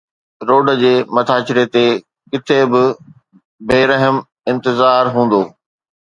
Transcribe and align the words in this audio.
road 0.47 0.67
جي 0.81 0.93
مٿاڇري 1.15 1.65
تي 1.73 1.85
ڪٿي 2.31 2.59
بي 3.67 3.79
رحم 3.91 4.15
انتظار 4.51 5.03
هوندو 5.15 5.41